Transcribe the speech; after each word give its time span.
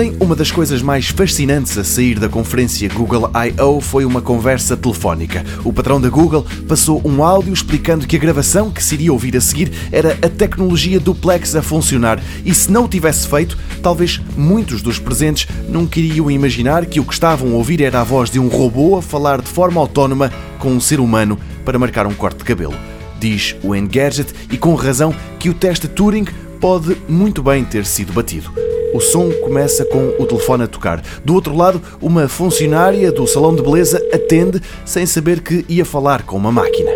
Ontem, 0.00 0.16
uma 0.18 0.34
das 0.34 0.50
coisas 0.50 0.80
mais 0.80 1.08
fascinantes 1.08 1.76
a 1.76 1.84
sair 1.84 2.18
da 2.18 2.26
conferência 2.26 2.88
Google 2.88 3.30
I.O. 3.34 3.82
foi 3.82 4.06
uma 4.06 4.22
conversa 4.22 4.74
telefónica. 4.74 5.44
O 5.62 5.74
patrão 5.74 6.00
da 6.00 6.08
Google 6.08 6.46
passou 6.66 7.02
um 7.04 7.22
áudio 7.22 7.52
explicando 7.52 8.06
que 8.06 8.16
a 8.16 8.18
gravação 8.18 8.70
que 8.70 8.82
se 8.82 8.94
iria 8.94 9.12
ouvir 9.12 9.36
a 9.36 9.42
seguir 9.42 9.70
era 9.92 10.16
a 10.22 10.28
tecnologia 10.30 10.98
duplex 10.98 11.54
a 11.54 11.60
funcionar 11.60 12.18
e 12.46 12.54
se 12.54 12.72
não 12.72 12.84
o 12.84 12.88
tivesse 12.88 13.28
feito, 13.28 13.58
talvez 13.82 14.18
muitos 14.38 14.80
dos 14.80 14.98
presentes 14.98 15.46
não 15.68 15.86
queriam 15.86 16.30
imaginar 16.30 16.86
que 16.86 16.98
o 16.98 17.04
que 17.04 17.12
estavam 17.12 17.52
a 17.52 17.56
ouvir 17.56 17.82
era 17.82 18.00
a 18.00 18.04
voz 18.04 18.30
de 18.30 18.40
um 18.40 18.48
robô 18.48 18.96
a 18.96 19.02
falar 19.02 19.42
de 19.42 19.50
forma 19.50 19.78
autónoma 19.78 20.32
com 20.58 20.70
um 20.70 20.80
ser 20.80 20.98
humano 20.98 21.38
para 21.62 21.78
marcar 21.78 22.06
um 22.06 22.14
corte 22.14 22.38
de 22.38 22.44
cabelo. 22.44 22.74
Diz 23.20 23.54
o 23.62 23.76
Engadget, 23.76 24.32
e 24.50 24.56
com 24.56 24.74
razão, 24.74 25.14
que 25.38 25.50
o 25.50 25.54
teste 25.54 25.86
Turing 25.86 26.24
pode 26.58 26.96
muito 27.06 27.42
bem 27.42 27.66
ter 27.66 27.84
sido 27.84 28.14
batido. 28.14 28.69
O 28.92 29.00
som 29.00 29.30
começa 29.42 29.84
com 29.84 30.08
o 30.18 30.26
telefone 30.26 30.64
a 30.64 30.66
tocar. 30.66 31.00
Do 31.24 31.34
outro 31.34 31.56
lado, 31.56 31.80
uma 32.00 32.28
funcionária 32.28 33.12
do 33.12 33.26
salão 33.26 33.54
de 33.54 33.62
beleza 33.62 34.04
atende 34.12 34.60
sem 34.84 35.06
saber 35.06 35.40
que 35.40 35.64
ia 35.68 35.84
falar 35.84 36.22
com 36.22 36.36
uma 36.36 36.50
máquina. 36.50 36.90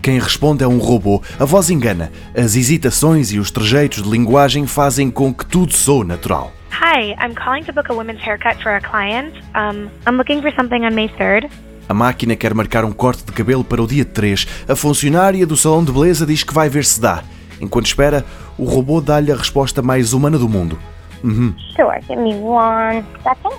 Quem 0.00 0.18
responde 0.18 0.64
é 0.64 0.66
um 0.66 0.78
robô. 0.78 1.20
A 1.38 1.44
voz 1.44 1.70
engana. 1.70 2.10
As 2.34 2.56
hesitações 2.56 3.32
e 3.32 3.38
os 3.38 3.50
trejeitos 3.50 4.02
de 4.02 4.08
linguagem 4.08 4.66
fazem 4.66 5.10
com 5.10 5.34
que 5.34 5.44
tudo 5.44 5.74
soe 5.74 6.06
natural. 6.06 6.52
Hi, 6.72 7.12
I'm 7.20 7.34
calling 7.34 7.64
to 7.64 7.72
book 7.72 7.90
a 7.90 7.94
women's 7.94 8.20
haircut 8.24 8.62
for 8.62 8.72
a 8.72 8.80
client. 8.80 9.34
Um, 9.54 9.90
I'm 10.06 10.16
looking 10.16 10.40
for 10.40 10.52
something 10.54 10.86
on 10.86 10.94
May 10.94 11.08
3rd. 11.08 11.50
A 11.88 11.92
máquina 11.92 12.36
quer 12.36 12.54
marcar 12.54 12.84
um 12.84 12.92
corte 12.92 13.24
de 13.24 13.32
cabelo 13.32 13.64
para 13.64 13.82
o 13.82 13.86
dia 13.86 14.04
3. 14.04 14.46
A 14.68 14.76
funcionária 14.76 15.44
do 15.44 15.56
salão 15.56 15.84
de 15.84 15.90
beleza 15.90 16.24
diz 16.24 16.44
que 16.44 16.54
vai 16.54 16.68
ver 16.68 16.84
se 16.84 17.00
dá. 17.00 17.24
Enquanto 17.60 17.86
espera, 17.86 18.24
o 18.58 18.64
robô 18.64 19.00
dá-lhe 19.00 19.30
a 19.30 19.36
resposta 19.36 19.82
mais 19.82 20.12
humana 20.12 20.38
do 20.38 20.48
mundo. 20.48 20.78
Uhum. 21.22 21.54
Sure, 21.76 22.00
give 22.06 22.20
me 22.20 22.34
one 22.34 23.04
second. 23.22 23.56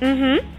Mm-hmm. 0.00 0.54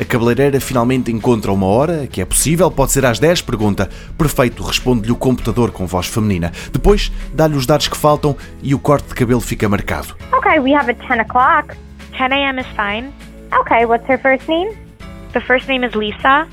A 0.00 0.04
cabeleireira 0.04 0.60
finalmente 0.60 1.12
encontra 1.12 1.52
uma 1.52 1.66
hora, 1.66 2.06
que 2.06 2.20
é 2.20 2.24
possível, 2.24 2.70
pode 2.70 2.92
ser 2.92 3.04
às 3.04 3.18
10, 3.18 3.42
pergunta. 3.42 3.88
Perfeito, 4.18 4.62
responde-lhe 4.62 5.12
o 5.12 5.16
computador 5.16 5.70
com 5.70 5.86
voz 5.86 6.06
feminina. 6.06 6.50
Depois, 6.72 7.12
dá-lhe 7.32 7.54
os 7.54 7.66
dados 7.66 7.88
que 7.88 7.96
faltam 7.96 8.36
e 8.62 8.74
o 8.74 8.78
corte 8.78 9.08
de 9.08 9.14
cabelo 9.14 9.40
fica 9.40 9.68
marcado. 9.68 10.16
Okay, 10.32 10.58
we 10.58 10.74
have 10.74 10.90
it 10.90 11.00
10 11.06 11.20
o'clock. 11.20 11.76
10 12.18 12.32
a.m. 12.32 12.60
is 12.60 12.66
fine. 12.74 13.12
Okay, 13.60 13.84
what's 13.84 14.06
her 14.08 14.18
first 14.18 14.48
name? 14.48 14.74
The 15.34 15.40
first 15.40 15.68
name 15.68 15.86
is 15.86 15.94
Lisa. 15.94 16.48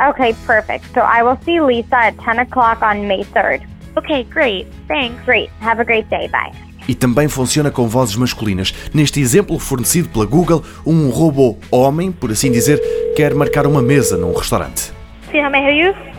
Okay, 0.00 0.34
perfect. 0.46 0.92
So 0.92 1.00
I 1.00 1.22
will 1.22 1.38
see 1.44 1.60
Lisa 1.60 1.96
at 1.96 2.18
10 2.18 2.40
o'clock 2.40 2.82
on 2.82 3.06
May 3.06 3.24
3rd. 3.24 3.66
Okay, 3.96 4.24
great. 4.24 4.66
Thanks. 4.88 5.24
Great. 5.24 5.50
Have 5.60 5.80
a 5.80 5.84
great 5.84 6.08
day. 6.10 6.28
Bye. 6.28 6.52
E 6.86 6.94
também 6.94 7.28
funciona 7.28 7.70
com 7.70 7.88
vozes 7.88 8.16
masculinas. 8.16 8.74
Neste 8.92 9.20
exemplo 9.20 9.58
fornecido 9.58 10.08
pela 10.08 10.26
Google, 10.26 10.62
um 10.84 11.08
robô 11.08 11.56
homem, 11.70 12.12
por 12.12 12.30
assim 12.30 12.52
dizer, 12.52 12.78
quer 13.16 13.34
marcar 13.34 13.66
uma 13.66 13.80
mesa 13.80 14.18
num 14.18 14.34
restaurante. 14.34 14.92
See 15.30 15.40
how 15.40 15.50
may 15.50 15.60
I 15.60 15.64
help 15.64 15.96
you? 15.96 16.14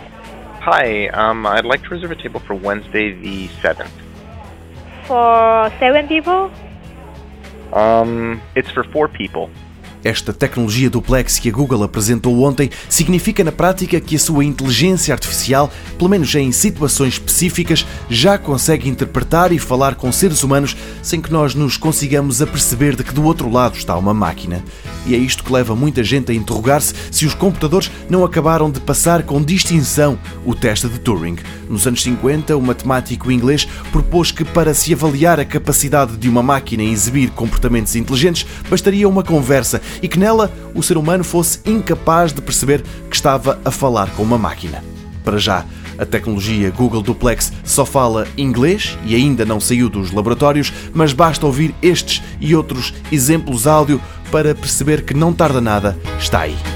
Hi, 0.62 1.08
um, 1.10 1.46
I'd 1.46 1.64
like 1.64 1.84
to 1.84 1.94
reserve 1.94 2.10
a 2.10 2.16
table 2.16 2.40
for 2.40 2.56
Wednesday 2.56 3.12
the 3.12 3.48
7th. 3.62 3.86
For 5.06 5.70
seven 5.78 6.08
people? 6.08 6.50
Um, 7.72 8.42
it's 8.56 8.70
for 8.70 8.82
four 8.82 9.06
people. 9.06 9.48
Esta 10.06 10.32
tecnologia 10.32 10.88
duplex 10.88 11.40
que 11.40 11.48
a 11.48 11.52
Google 11.52 11.82
apresentou 11.82 12.40
ontem 12.44 12.70
significa 12.88 13.42
na 13.42 13.50
prática 13.50 14.00
que 14.00 14.14
a 14.14 14.18
sua 14.20 14.44
inteligência 14.44 15.12
artificial, 15.12 15.68
pelo 15.98 16.08
menos 16.08 16.32
em 16.32 16.52
situações 16.52 17.14
específicas, 17.14 17.84
já 18.08 18.38
consegue 18.38 18.88
interpretar 18.88 19.50
e 19.50 19.58
falar 19.58 19.96
com 19.96 20.12
seres 20.12 20.44
humanos 20.44 20.76
sem 21.02 21.20
que 21.20 21.32
nós 21.32 21.56
nos 21.56 21.76
consigamos 21.76 22.40
aperceber 22.40 22.94
de 22.94 23.02
que 23.02 23.12
do 23.12 23.24
outro 23.24 23.50
lado 23.50 23.76
está 23.76 23.96
uma 23.96 24.14
máquina. 24.14 24.62
E 25.06 25.14
é 25.14 25.18
isto 25.18 25.42
que 25.42 25.52
leva 25.52 25.74
muita 25.74 26.04
gente 26.04 26.30
a 26.30 26.34
interrogar-se 26.34 26.94
se 27.10 27.26
os 27.26 27.34
computadores 27.34 27.90
não 28.08 28.24
acabaram 28.24 28.70
de 28.70 28.78
passar 28.78 29.24
com 29.24 29.42
distinção 29.42 30.16
o 30.44 30.54
teste 30.54 30.88
de 30.88 31.00
Turing. 31.00 31.36
Nos 31.68 31.84
anos 31.84 32.02
50, 32.04 32.56
o 32.56 32.62
matemático 32.62 33.30
inglês 33.30 33.66
propôs 33.90 34.30
que 34.30 34.44
para 34.44 34.72
se 34.72 34.92
avaliar 34.92 35.40
a 35.40 35.44
capacidade 35.44 36.16
de 36.16 36.28
uma 36.28 36.44
máquina 36.44 36.84
em 36.84 36.92
exibir 36.92 37.30
comportamentos 37.30 37.96
inteligentes, 37.96 38.46
bastaria 38.70 39.08
uma 39.08 39.24
conversa 39.24 39.80
e 40.02 40.08
que 40.08 40.18
nela 40.18 40.52
o 40.74 40.82
ser 40.82 40.96
humano 40.96 41.24
fosse 41.24 41.60
incapaz 41.66 42.32
de 42.32 42.40
perceber 42.40 42.82
que 43.10 43.16
estava 43.16 43.58
a 43.64 43.70
falar 43.70 44.10
com 44.10 44.22
uma 44.22 44.38
máquina. 44.38 44.82
Para 45.24 45.38
já, 45.38 45.64
a 45.98 46.04
tecnologia 46.04 46.70
Google 46.70 47.02
Duplex 47.02 47.52
só 47.64 47.84
fala 47.84 48.26
inglês 48.36 48.96
e 49.04 49.14
ainda 49.14 49.44
não 49.44 49.58
saiu 49.58 49.88
dos 49.88 50.12
laboratórios, 50.12 50.72
mas 50.92 51.12
basta 51.12 51.46
ouvir 51.46 51.74
estes 51.82 52.22
e 52.40 52.54
outros 52.54 52.94
exemplos 53.10 53.66
áudio 53.66 54.00
para 54.30 54.54
perceber 54.54 55.04
que 55.04 55.14
não 55.14 55.32
tarda 55.32 55.60
nada, 55.60 55.98
está 56.18 56.40
aí. 56.40 56.75